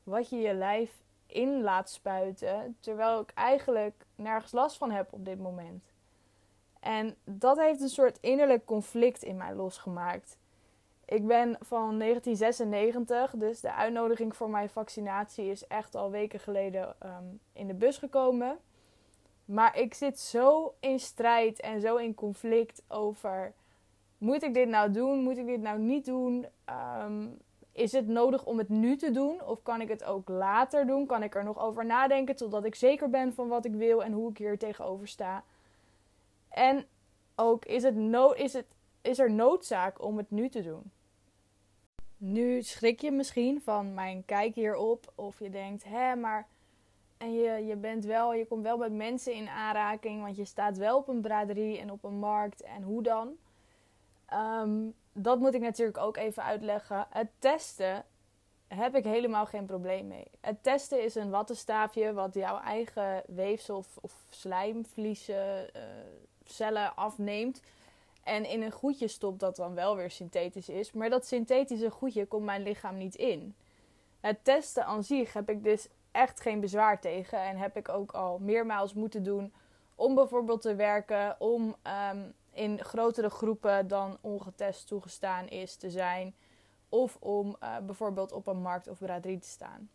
wat 0.03 0.29
je 0.29 0.37
je 0.37 0.53
lijf 0.53 0.91
in 1.25 1.61
laat 1.61 1.89
spuiten, 1.89 2.77
terwijl 2.79 3.19
ik 3.19 3.31
eigenlijk 3.33 4.05
nergens 4.15 4.51
last 4.51 4.77
van 4.77 4.91
heb 4.91 5.13
op 5.13 5.25
dit 5.25 5.39
moment. 5.39 5.83
En 6.79 7.15
dat 7.23 7.57
heeft 7.57 7.81
een 7.81 7.89
soort 7.89 8.17
innerlijk 8.21 8.65
conflict 8.65 9.23
in 9.23 9.37
mij 9.37 9.53
losgemaakt. 9.53 10.37
Ik 11.09 11.27
ben 11.27 11.57
van 11.59 11.99
1996, 11.99 13.31
dus 13.35 13.61
de 13.61 13.73
uitnodiging 13.73 14.35
voor 14.35 14.49
mijn 14.49 14.69
vaccinatie 14.69 15.45
is 15.45 15.67
echt 15.67 15.95
al 15.95 16.11
weken 16.11 16.39
geleden 16.39 16.95
ehm, 16.99 17.23
in 17.53 17.67
de 17.67 17.73
bus 17.73 17.97
gekomen. 17.97 18.57
Maar 19.45 19.77
ik 19.77 19.93
zit 19.93 20.19
zo 20.19 20.73
in 20.79 20.99
strijd 20.99 21.59
en 21.59 21.81
zo 21.81 21.95
in 21.95 22.13
conflict 22.13 22.83
over: 22.87 23.53
moet 24.17 24.43
ik 24.43 24.53
dit 24.53 24.67
nou 24.67 24.91
doen? 24.91 25.23
Moet 25.23 25.37
ik 25.37 25.45
dit 25.45 25.61
nou 25.61 25.79
niet 25.79 26.05
doen? 26.05 26.45
Ehm, 26.65 27.27
is 27.71 27.91
het 27.91 28.07
nodig 28.07 28.45
om 28.45 28.57
het 28.57 28.69
nu 28.69 28.95
te 28.95 29.11
doen? 29.11 29.43
Of 29.43 29.63
kan 29.63 29.81
ik 29.81 29.87
het 29.87 30.03
ook 30.03 30.29
later 30.29 30.87
doen? 30.87 31.05
Kan 31.05 31.23
ik 31.23 31.35
er 31.35 31.43
nog 31.43 31.59
over 31.59 31.85
nadenken 31.85 32.35
totdat 32.35 32.65
ik 32.65 32.75
zeker 32.75 33.09
ben 33.09 33.33
van 33.33 33.47
wat 33.47 33.65
ik 33.65 33.73
wil 33.73 34.03
en 34.03 34.11
hoe 34.11 34.29
ik 34.29 34.37
hier 34.37 34.57
tegenover 34.57 35.07
sta? 35.07 35.43
En 36.49 36.85
ook 37.35 37.65
is, 37.65 37.83
het 37.83 37.95
is, 38.35 38.53
het, 38.53 38.67
is 39.01 39.19
er 39.19 39.31
noodzaak 39.31 40.03
om 40.03 40.17
het 40.17 40.31
nu 40.31 40.49
te 40.49 40.61
doen? 40.61 40.91
Nu 42.21 42.61
schrik 42.61 43.01
je 43.01 43.11
misschien 43.11 43.61
van 43.61 43.93
mijn 43.93 44.25
kijk 44.25 44.55
hierop. 44.55 45.11
Of 45.15 45.39
je 45.39 45.49
denkt, 45.49 45.83
hè, 45.83 46.15
maar. 46.15 46.47
En 47.17 47.33
je, 47.33 47.65
je 47.65 47.75
bent 47.75 48.05
wel, 48.05 48.33
je 48.33 48.45
komt 48.45 48.63
wel 48.63 48.77
met 48.77 48.93
mensen 48.93 49.33
in 49.33 49.47
aanraking. 49.47 50.21
Want 50.21 50.35
je 50.35 50.45
staat 50.45 50.77
wel 50.77 50.97
op 50.97 51.07
een 51.07 51.21
braderie 51.21 51.79
en 51.79 51.91
op 51.91 52.03
een 52.03 52.19
markt. 52.19 52.61
En 52.61 52.81
hoe 52.81 53.03
dan? 53.03 53.37
Ehm, 54.25 54.89
dat 55.13 55.39
moet 55.39 55.53
ik 55.53 55.61
natuurlijk 55.61 55.97
ook 55.97 56.17
even 56.17 56.43
uitleggen. 56.43 57.07
Het 57.09 57.27
testen 57.39 58.05
heb 58.67 58.95
ik 58.95 59.03
helemaal 59.03 59.45
geen 59.45 59.65
probleem 59.65 60.07
mee. 60.07 60.27
Het 60.41 60.63
testen 60.63 61.03
is 61.03 61.15
een 61.15 61.29
wattenstaafje 61.29 62.13
wat 62.13 62.33
jouw 62.33 62.59
eigen 62.59 63.23
weefsel 63.27 63.77
of, 63.77 63.97
of 64.01 64.13
uh, 65.27 65.35
cellen 66.43 66.95
afneemt. 66.95 67.61
En 68.23 68.45
in 68.45 68.61
een 68.61 68.71
goedje 68.71 69.07
stopt 69.07 69.39
dat 69.39 69.55
dan 69.55 69.73
wel 69.73 69.95
weer 69.95 70.11
synthetisch 70.11 70.69
is. 70.69 70.91
Maar 70.91 71.09
dat 71.09 71.25
synthetische 71.25 71.89
goedje 71.89 72.25
komt 72.25 72.45
mijn 72.45 72.63
lichaam 72.63 72.97
niet 72.97 73.15
in. 73.15 73.55
Het 74.19 74.43
testen 74.43 74.85
aan 74.85 75.03
zich 75.03 75.33
heb 75.33 75.49
ik 75.49 75.63
dus 75.63 75.87
echt 76.11 76.39
geen 76.39 76.59
bezwaar 76.59 76.99
tegen. 76.99 77.41
En 77.41 77.57
heb 77.57 77.77
ik 77.77 77.89
ook 77.89 78.11
al 78.11 78.39
meermaals 78.39 78.93
moeten 78.93 79.23
doen 79.23 79.53
om 79.95 80.15
bijvoorbeeld 80.15 80.61
te 80.61 80.75
werken, 80.75 81.35
om 81.39 81.75
ehm, 81.81 82.21
in 82.53 82.83
grotere 82.83 83.29
groepen 83.29 83.87
dan 83.87 84.17
ongetest 84.21 84.87
toegestaan 84.87 85.47
is 85.47 85.75
te 85.75 85.89
zijn. 85.89 86.35
Of 86.89 87.17
om 87.19 87.55
uh, 87.63 87.77
bijvoorbeeld 87.77 88.31
op 88.31 88.47
een 88.47 88.61
markt 88.61 88.87
of 88.87 88.97
braderie 88.97 89.39
te 89.39 89.47
staan. 89.47 89.89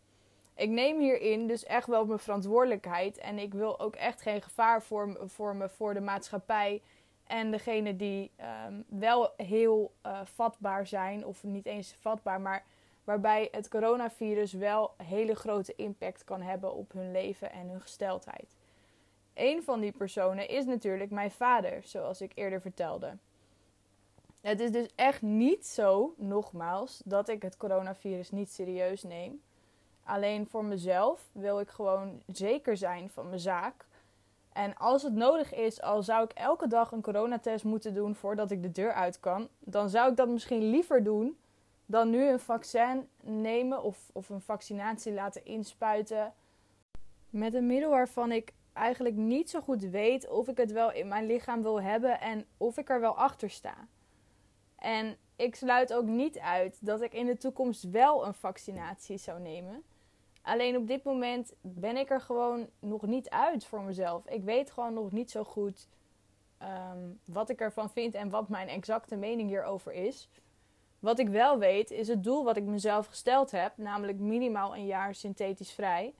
Ik 0.55 0.69
neem 0.69 0.99
hierin 0.99 1.47
dus 1.47 1.63
echt 1.63 1.87
wel 1.87 2.05
mijn 2.05 2.19
verantwoordelijkheid. 2.19 3.17
En 3.17 3.39
ik 3.39 3.53
wil 3.53 3.79
ook 3.79 3.95
echt 3.95 4.21
geen 4.21 4.41
gevaar 4.41 4.83
vormen 5.25 5.69
voor 5.69 5.93
de 5.93 6.01
maatschappij. 6.01 6.81
En 7.27 7.51
degene 7.51 7.95
die 7.95 8.31
um, 8.67 8.85
wel 8.87 9.33
heel 9.37 9.93
uh, 10.05 10.19
vatbaar 10.23 10.87
zijn, 10.87 11.25
of 11.25 11.43
niet 11.43 11.65
eens 11.65 11.95
vatbaar, 11.99 12.41
maar 12.41 12.63
waarbij 13.03 13.47
het 13.51 13.67
coronavirus 13.67 14.53
wel 14.53 14.93
hele 14.97 15.35
grote 15.35 15.75
impact 15.75 16.23
kan 16.23 16.41
hebben 16.41 16.73
op 16.73 16.91
hun 16.91 17.11
leven 17.11 17.51
en 17.51 17.67
hun 17.67 17.81
gesteldheid. 17.81 18.55
Een 19.33 19.63
van 19.63 19.79
die 19.79 19.91
personen 19.91 20.47
is 20.47 20.65
natuurlijk 20.65 21.11
mijn 21.11 21.31
vader, 21.31 21.83
zoals 21.83 22.21
ik 22.21 22.31
eerder 22.35 22.61
vertelde. 22.61 23.17
Het 24.41 24.59
is 24.59 24.71
dus 24.71 24.87
echt 24.95 25.21
niet 25.21 25.65
zo, 25.65 26.13
nogmaals, 26.17 27.01
dat 27.05 27.29
ik 27.29 27.41
het 27.41 27.57
coronavirus 27.57 28.31
niet 28.31 28.51
serieus 28.51 29.03
neem. 29.03 29.41
Alleen 30.03 30.47
voor 30.47 30.65
mezelf 30.65 31.29
wil 31.31 31.59
ik 31.59 31.69
gewoon 31.69 32.21
zeker 32.27 32.77
zijn 32.77 33.09
van 33.09 33.27
mijn 33.27 33.39
zaak. 33.39 33.85
En 34.55 34.77
als 34.77 35.03
het 35.03 35.13
nodig 35.13 35.53
is, 35.53 35.81
al 35.81 36.03
zou 36.03 36.23
ik 36.23 36.31
elke 36.31 36.67
dag 36.67 36.91
een 36.91 37.01
coronatest 37.01 37.63
moeten 37.63 37.93
doen 37.93 38.15
voordat 38.15 38.51
ik 38.51 38.61
de 38.61 38.71
deur 38.71 38.93
uit 38.93 39.19
kan, 39.19 39.47
dan 39.59 39.89
zou 39.89 40.09
ik 40.09 40.17
dat 40.17 40.29
misschien 40.29 40.69
liever 40.69 41.03
doen 41.03 41.37
dan 41.85 42.09
nu 42.09 42.27
een 42.27 42.39
vaccin 42.39 43.09
nemen 43.21 43.83
of, 43.83 44.09
of 44.13 44.29
een 44.29 44.41
vaccinatie 44.41 45.13
laten 45.13 45.45
inspuiten. 45.45 46.33
Met 47.29 47.53
een 47.53 47.67
middel 47.67 47.89
waarvan 47.89 48.31
ik 48.31 48.53
eigenlijk 48.73 49.15
niet 49.15 49.49
zo 49.49 49.61
goed 49.61 49.81
weet 49.81 50.29
of 50.29 50.47
ik 50.47 50.57
het 50.57 50.71
wel 50.71 50.91
in 50.91 51.07
mijn 51.07 51.25
lichaam 51.25 51.61
wil 51.61 51.81
hebben 51.81 52.19
en 52.21 52.45
of 52.57 52.77
ik 52.77 52.89
er 52.89 52.99
wel 52.99 53.17
achter 53.17 53.49
sta. 53.49 53.87
En 54.75 55.17
ik 55.35 55.55
sluit 55.55 55.93
ook 55.93 56.05
niet 56.05 56.39
uit 56.39 56.85
dat 56.85 57.01
ik 57.01 57.13
in 57.13 57.25
de 57.25 57.37
toekomst 57.37 57.89
wel 57.89 58.25
een 58.25 58.33
vaccinatie 58.33 59.17
zou 59.17 59.39
nemen. 59.39 59.83
Alleen 60.45 60.77
op 60.77 60.87
dit 60.87 61.03
moment 61.03 61.53
ben 61.61 61.97
ik 61.97 62.09
er 62.09 62.21
gewoon 62.21 62.69
nog 62.79 63.01
niet 63.01 63.29
uit 63.29 63.65
voor 63.65 63.81
mezelf. 63.81 64.27
Ik 64.27 64.43
weet 64.43 64.71
gewoon 64.71 64.93
nog 64.93 65.11
niet 65.11 65.31
zo 65.31 65.43
goed 65.43 65.87
ehm, 66.57 66.99
wat 67.25 67.49
ik 67.49 67.59
ervan 67.59 67.89
vind 67.89 68.13
en 68.13 68.29
wat 68.29 68.49
mijn 68.49 68.67
exacte 68.67 69.15
mening 69.15 69.49
hierover 69.49 69.93
is. 69.93 70.29
Wat 70.99 71.19
ik 71.19 71.29
wel 71.29 71.57
weet 71.57 71.91
is 71.91 72.07
het 72.07 72.23
doel 72.23 72.43
wat 72.43 72.57
ik 72.57 72.63
mezelf 72.63 73.07
gesteld 73.07 73.51
heb, 73.51 73.77
namelijk 73.77 74.19
minimaal 74.19 74.75
een 74.75 74.85
jaar 74.85 75.15
synthetisch 75.15 75.71
vrij. 75.71 76.13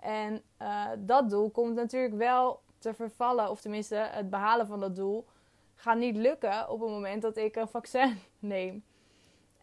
En 0.00 0.42
uh, 0.62 0.88
dat 0.98 1.30
doel 1.30 1.50
komt 1.50 1.74
natuurlijk 1.74 2.14
wel 2.14 2.60
te 2.78 2.94
vervallen, 2.94 3.50
of 3.50 3.60
tenminste 3.60 3.94
het 3.96 4.30
behalen 4.30 4.66
van 4.66 4.80
dat 4.80 4.96
doel 4.96 5.26
gaat 5.74 5.98
niet 5.98 6.16
lukken 6.16 6.70
op 6.70 6.80
het 6.80 6.90
moment 6.90 7.22
dat 7.22 7.36
ik 7.36 7.56
een 7.56 7.68
vaccin 7.68 8.18
neem. 8.38 8.84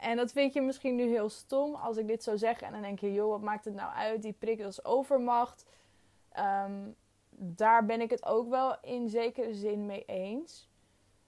En 0.03 0.17
dat 0.17 0.31
vind 0.31 0.53
je 0.53 0.61
misschien 0.61 0.95
nu 0.95 1.09
heel 1.09 1.29
stom 1.29 1.75
als 1.75 1.97
ik 1.97 2.07
dit 2.07 2.23
zou 2.23 2.37
zeggen. 2.37 2.67
En 2.67 2.73
dan 2.73 2.81
denk 2.81 2.99
je, 2.99 3.13
joh, 3.13 3.29
wat 3.29 3.41
maakt 3.41 3.65
het 3.65 3.73
nou 3.73 3.93
uit? 3.93 4.21
Die 4.21 4.33
prik 4.33 4.63
als 4.63 4.85
overmacht. 4.85 5.65
Um, 6.65 6.95
daar 7.29 7.85
ben 7.85 8.01
ik 8.01 8.09
het 8.09 8.25
ook 8.25 8.49
wel 8.49 8.75
in 8.81 9.09
zekere 9.09 9.53
zin 9.53 9.85
mee 9.85 10.05
eens. 10.05 10.69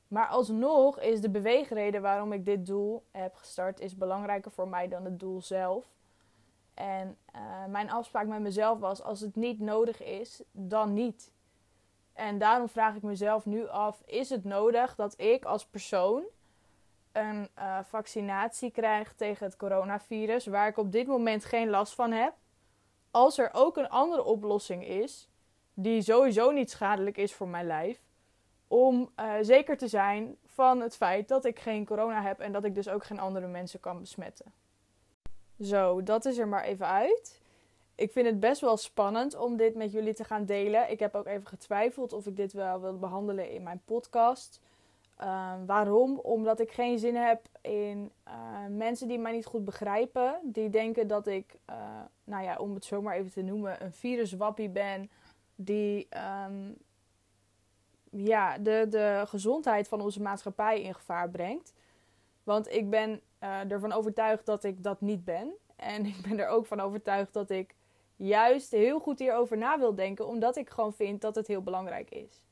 Maar 0.07 0.27
alsnog 0.27 0.99
is 0.99 1.21
de 1.21 1.29
beweegreden 1.29 2.01
waarom 2.01 2.33
ik 2.33 2.45
dit 2.45 2.65
doel 2.65 3.03
heb 3.11 3.35
gestart, 3.35 3.79
is 3.79 3.97
belangrijker 3.97 4.51
voor 4.51 4.67
mij 4.67 4.87
dan 4.87 5.05
het 5.05 5.19
doel 5.19 5.41
zelf. 5.41 5.85
En 6.73 7.17
uh, 7.35 7.65
mijn 7.65 7.91
afspraak 7.91 8.27
met 8.27 8.41
mezelf 8.41 8.79
was: 8.79 9.01
als 9.03 9.19
het 9.19 9.35
niet 9.35 9.59
nodig 9.59 10.03
is, 10.03 10.43
dan 10.51 10.93
niet. 10.93 11.31
En 12.13 12.37
daarom 12.37 12.69
vraag 12.69 12.95
ik 12.95 13.01
mezelf 13.01 13.45
nu 13.45 13.67
af: 13.67 14.01
is 14.05 14.29
het 14.29 14.43
nodig 14.43 14.95
dat 14.95 15.19
ik 15.21 15.45
als 15.45 15.65
persoon 15.65 16.23
een 17.15 17.49
uh, 17.57 17.79
vaccinatie 17.83 18.71
krijg 18.71 19.13
tegen 19.13 19.45
het 19.45 19.57
coronavirus, 19.57 20.45
waar 20.45 20.67
ik 20.67 20.77
op 20.77 20.91
dit 20.91 21.07
moment 21.07 21.45
geen 21.45 21.69
last 21.69 21.93
van 21.93 22.11
heb, 22.11 22.33
als 23.11 23.37
er 23.37 23.49
ook 23.53 23.77
een 23.77 23.89
andere 23.89 24.23
oplossing 24.23 24.87
is, 24.87 25.29
die 25.73 26.01
sowieso 26.01 26.51
niet 26.51 26.71
schadelijk 26.71 27.17
is 27.17 27.33
voor 27.33 27.47
mijn 27.47 27.67
lijf, 27.67 28.01
om 28.67 29.09
uh, 29.19 29.33
zeker 29.41 29.77
te 29.77 29.87
zijn 29.87 30.37
van 30.45 30.81
het 30.81 30.95
feit 30.95 31.27
dat 31.27 31.45
ik 31.45 31.59
geen 31.59 31.85
corona 31.85 32.21
heb 32.21 32.39
en 32.39 32.51
dat 32.51 32.63
ik 32.63 32.75
dus 32.75 32.89
ook 32.89 33.03
geen 33.03 33.19
andere 33.19 33.47
mensen 33.47 33.79
kan 33.79 33.99
besmetten. 33.99 34.53
Zo, 35.61 36.03
dat 36.03 36.25
is 36.25 36.37
er 36.37 36.47
maar 36.47 36.63
even 36.63 36.87
uit. 36.87 37.41
Ik 37.95 38.11
vind 38.11 38.25
het 38.25 38.39
best 38.39 38.61
wel 38.61 38.77
spannend 38.77 39.35
om 39.35 39.57
dit 39.57 39.75
met 39.75 39.91
jullie 39.91 40.13
te 40.13 40.23
gaan 40.23 40.45
delen. 40.45 40.91
Ik 40.91 40.99
heb 40.99 41.15
ook 41.15 41.27
even 41.27 41.47
getwijfeld 41.47 42.13
of 42.13 42.25
ik 42.25 42.35
dit 42.35 42.53
wel 42.53 42.81
wil 42.81 42.97
behandelen 42.97 43.49
in 43.51 43.63
mijn 43.63 43.81
podcast. 43.85 44.61
Ehm, 45.15 45.65
waarom? 45.65 46.19
Omdat 46.19 46.59
ik 46.59 46.71
geen 46.71 46.99
zin 46.99 47.15
heb 47.15 47.47
in 47.61 48.11
uh, 48.27 48.33
mensen 48.69 49.07
die 49.07 49.19
mij 49.19 49.31
niet 49.31 49.45
goed 49.45 49.65
begrijpen. 49.65 50.39
Die 50.43 50.69
denken 50.69 51.07
dat 51.07 51.27
ik, 51.27 51.55
uh, 51.69 51.75
nou 52.23 52.43
ja, 52.43 52.57
om 52.57 52.73
het 52.73 52.85
zomaar 52.85 53.15
even 53.15 53.31
te 53.31 53.41
noemen, 53.41 53.83
een 53.83 53.93
viruswappie 53.93 54.69
ben. 54.69 55.09
Die 55.55 56.07
um, 56.45 56.77
ja, 58.09 58.57
de, 58.57 58.85
de 58.89 59.23
gezondheid 59.27 59.87
van 59.87 60.01
onze 60.01 60.21
maatschappij 60.21 60.81
in 60.81 60.93
gevaar 60.93 61.29
brengt. 61.29 61.73
Want 62.43 62.71
ik 62.71 62.89
ben 62.89 63.21
uh, 63.43 63.71
ervan 63.71 63.91
overtuigd 63.91 64.45
dat 64.45 64.63
ik 64.63 64.83
dat 64.83 65.01
niet 65.01 65.25
ben. 65.25 65.53
En 65.75 66.05
ik 66.15 66.21
ben 66.21 66.39
er 66.39 66.47
ook 66.47 66.65
van 66.65 66.79
overtuigd 66.79 67.33
dat 67.33 67.49
ik 67.49 67.75
juist 68.15 68.71
heel 68.71 68.99
goed 68.99 69.19
hierover 69.19 69.57
na 69.57 69.79
wil 69.79 69.95
denken. 69.95 70.27
Omdat 70.27 70.55
ik 70.55 70.69
gewoon 70.69 70.93
vind 70.93 71.21
dat 71.21 71.35
het 71.35 71.47
heel 71.47 71.61
belangrijk 71.61 72.09
is. 72.09 72.44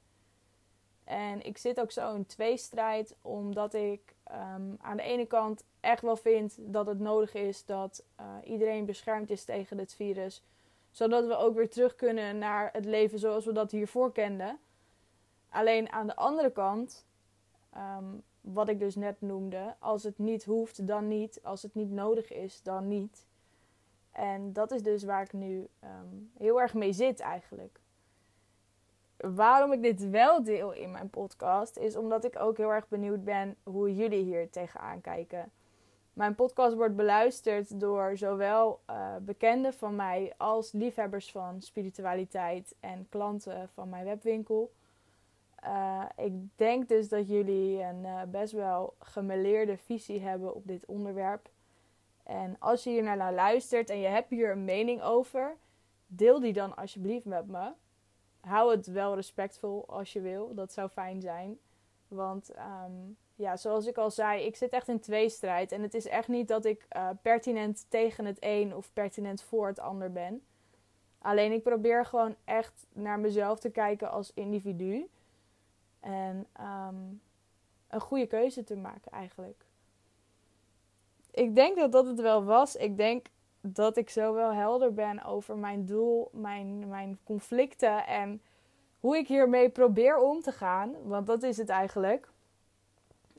En 1.03 1.45
ik 1.45 1.57
zit 1.57 1.79
ook 1.79 1.91
zo 1.91 2.15
in 2.15 2.25
tweestrijd, 2.25 3.15
omdat 3.21 3.73
ik 3.73 4.15
um, 4.31 4.77
aan 4.81 4.97
de 4.97 5.03
ene 5.03 5.25
kant 5.25 5.63
echt 5.79 6.01
wel 6.01 6.15
vind 6.15 6.55
dat 6.59 6.85
het 6.85 6.99
nodig 6.99 7.33
is 7.33 7.65
dat 7.65 8.03
uh, 8.19 8.25
iedereen 8.51 8.85
beschermd 8.85 9.29
is 9.29 9.43
tegen 9.43 9.77
dit 9.77 9.93
virus. 9.93 10.43
Zodat 10.91 11.27
we 11.27 11.35
ook 11.35 11.55
weer 11.55 11.69
terug 11.69 11.95
kunnen 11.95 12.37
naar 12.37 12.69
het 12.71 12.85
leven 12.85 13.19
zoals 13.19 13.45
we 13.45 13.51
dat 13.51 13.71
hiervoor 13.71 14.11
kenden. 14.11 14.59
Alleen 15.49 15.91
aan 15.91 16.07
de 16.07 16.15
andere 16.15 16.51
kant, 16.51 17.05
um, 17.77 18.23
wat 18.41 18.69
ik 18.69 18.79
dus 18.79 18.95
net 18.95 19.21
noemde, 19.21 19.75
als 19.79 20.03
het 20.03 20.17
niet 20.17 20.43
hoeft, 20.43 20.87
dan 20.87 21.07
niet. 21.07 21.39
Als 21.43 21.61
het 21.61 21.75
niet 21.75 21.91
nodig 21.91 22.31
is, 22.31 22.61
dan 22.61 22.87
niet. 22.87 23.25
En 24.11 24.53
dat 24.53 24.71
is 24.71 24.83
dus 24.83 25.03
waar 25.03 25.23
ik 25.23 25.33
nu 25.33 25.67
um, 25.83 26.31
heel 26.37 26.61
erg 26.61 26.73
mee 26.73 26.93
zit 26.93 27.19
eigenlijk 27.19 27.79
waarom 29.31 29.71
ik 29.71 29.81
dit 29.81 30.09
wel 30.09 30.43
deel 30.43 30.71
in 30.71 30.91
mijn 30.91 31.09
podcast, 31.09 31.77
is 31.77 31.95
omdat 31.95 32.23
ik 32.23 32.39
ook 32.39 32.57
heel 32.57 32.73
erg 32.73 32.87
benieuwd 32.87 33.23
ben 33.23 33.55
hoe 33.63 33.95
jullie 33.95 34.23
hier 34.23 34.49
tegenaan 34.49 35.01
kijken. 35.01 35.51
Mijn 36.13 36.35
podcast 36.35 36.75
wordt 36.75 36.95
beluisterd 36.95 37.79
door 37.79 38.17
zowel 38.17 38.79
uh, 38.89 39.15
bekenden 39.21 39.73
van 39.73 39.95
mij 39.95 40.33
als 40.37 40.71
liefhebbers 40.71 41.31
van 41.31 41.61
spiritualiteit 41.61 42.75
en 42.79 43.07
klanten 43.09 43.69
van 43.73 43.89
mijn 43.89 44.05
webwinkel. 44.05 44.71
Uh, 45.63 46.03
ik 46.15 46.33
denk 46.55 46.87
dus 46.87 47.09
dat 47.09 47.29
jullie 47.29 47.81
een 47.81 48.03
uh, 48.03 48.21
best 48.27 48.53
wel 48.53 48.93
gemeleerde 48.99 49.77
visie 49.77 50.21
hebben 50.21 50.55
op 50.55 50.67
dit 50.67 50.85
onderwerp. 50.85 51.49
En 52.23 52.55
als 52.59 52.83
je 52.83 52.89
hier 52.89 53.03
naar 53.03 53.33
luistert 53.33 53.89
en 53.89 53.99
je 53.99 54.07
hebt 54.07 54.29
hier 54.29 54.51
een 54.51 54.65
mening 54.65 55.01
over, 55.01 55.55
deel 56.07 56.39
die 56.39 56.53
dan 56.53 56.75
alsjeblieft 56.75 57.25
met 57.25 57.47
me. 57.47 57.71
Hou 58.47 58.71
het 58.71 58.87
wel 58.87 59.15
respectvol 59.15 59.83
als 59.87 60.13
je 60.13 60.21
wil, 60.21 60.53
dat 60.53 60.73
zou 60.73 60.89
fijn 60.89 61.21
zijn. 61.21 61.59
Want 62.07 62.51
um, 62.57 63.17
ja, 63.35 63.57
zoals 63.57 63.85
ik 63.85 63.97
al 63.97 64.11
zei, 64.11 64.45
ik 64.45 64.55
zit 64.55 64.71
echt 64.71 64.87
in 64.87 64.99
tweestrijd. 64.99 65.71
En 65.71 65.81
het 65.81 65.93
is 65.93 66.07
echt 66.07 66.27
niet 66.27 66.47
dat 66.47 66.65
ik 66.65 66.85
uh, 66.95 67.09
pertinent 67.21 67.85
tegen 67.89 68.25
het 68.25 68.37
een 68.39 68.75
of 68.75 68.93
pertinent 68.93 69.41
voor 69.41 69.67
het 69.67 69.79
ander 69.79 70.11
ben. 70.11 70.43
Alleen 71.17 71.51
ik 71.51 71.63
probeer 71.63 72.05
gewoon 72.05 72.35
echt 72.43 72.85
naar 72.93 73.19
mezelf 73.19 73.59
te 73.59 73.69
kijken 73.69 74.11
als 74.11 74.31
individu. 74.33 75.09
En 75.99 76.47
um, 76.61 77.21
een 77.87 78.01
goede 78.01 78.27
keuze 78.27 78.63
te 78.63 78.75
maken 78.75 79.11
eigenlijk. 79.11 79.65
Ik 81.31 81.55
denk 81.55 81.77
dat 81.77 81.91
dat 81.91 82.05
het 82.05 82.21
wel 82.21 82.43
was. 82.43 82.75
Ik 82.75 82.97
denk 82.97 83.27
dat 83.65 83.97
ik 83.97 84.09
zo 84.09 84.33
wel 84.33 84.53
helder 84.53 84.93
ben 84.93 85.23
over 85.23 85.57
mijn 85.57 85.85
doel, 85.85 86.29
mijn, 86.31 86.87
mijn 86.87 87.19
conflicten 87.23 88.05
en 88.07 88.41
hoe 88.99 89.17
ik 89.17 89.27
hiermee 89.27 89.69
probeer 89.69 90.17
om 90.17 90.41
te 90.41 90.51
gaan. 90.51 90.95
Want 91.03 91.27
dat 91.27 91.43
is 91.43 91.57
het 91.57 91.69
eigenlijk. 91.69 92.29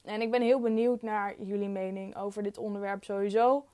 En 0.03 0.21
ik 0.21 0.31
ben 0.31 0.43
heel 0.43 0.61
benieuwd 0.61 1.03
naar 1.03 1.43
jullie 1.43 1.69
mening 1.69 2.17
over 2.17 2.43
dit 2.43 2.59
onderwerp 2.59 3.05
sowieso. 3.05 3.65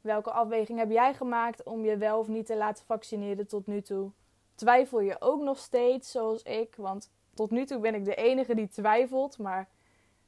Welke 0.00 0.30
afweging 0.30 0.78
heb 0.78 0.90
jij 0.90 1.14
gemaakt 1.14 1.62
om 1.62 1.84
je 1.84 1.96
wel 1.96 2.18
of 2.18 2.28
niet 2.28 2.46
te 2.46 2.56
laten 2.56 2.84
vaccineren 2.84 3.46
tot 3.46 3.66
nu 3.66 3.80
toe? 3.80 4.10
Twijfel 4.54 5.00
je 5.00 5.16
ook 5.18 5.40
nog 5.40 5.58
steeds 5.58 6.10
zoals 6.10 6.42
ik? 6.42 6.74
Want 6.76 7.10
tot 7.34 7.50
nu 7.50 7.64
toe 7.64 7.78
ben 7.78 7.94
ik 7.94 8.04
de 8.04 8.14
enige 8.14 8.54
die 8.54 8.68
twijfelt, 8.68 9.38
maar 9.38 9.58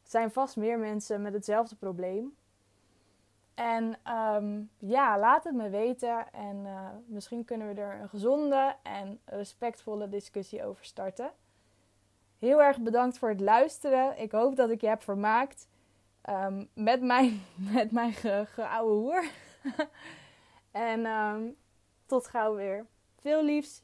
er 0.02 0.10
zijn 0.10 0.30
vast 0.30 0.56
meer 0.56 0.78
mensen 0.78 1.22
met 1.22 1.32
hetzelfde 1.32 1.76
probleem. 1.76 2.36
En 3.54 3.96
um, 4.12 4.70
ja, 4.78 5.18
laat 5.18 5.44
het 5.44 5.54
me 5.54 5.68
weten 5.68 6.32
en 6.32 6.56
uh, 6.64 6.88
misschien 7.06 7.44
kunnen 7.44 7.74
we 7.74 7.80
er 7.80 8.00
een 8.00 8.08
gezonde 8.08 8.76
en 8.82 9.20
respectvolle 9.24 10.08
discussie 10.08 10.64
over 10.64 10.84
starten. 10.84 11.30
Heel 12.38 12.62
erg 12.62 12.80
bedankt 12.80 13.18
voor 13.18 13.28
het 13.28 13.40
luisteren. 13.40 14.18
Ik 14.18 14.32
hoop 14.32 14.56
dat 14.56 14.70
ik 14.70 14.80
je 14.80 14.88
heb 14.88 15.02
vermaakt 15.02 15.68
um, 16.30 16.68
met 16.74 17.02
mijn, 17.02 17.42
met 17.74 17.90
mijn 17.90 18.14
hoer. 18.80 19.24
en 20.70 21.06
um, 21.06 21.56
tot 22.06 22.26
gauw 22.26 22.54
weer. 22.54 22.86
Veel 23.16 23.44
liefs. 23.44 23.80